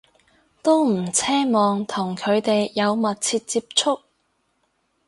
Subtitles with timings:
[0.63, 4.01] 都唔奢望同佢哋有密切接觸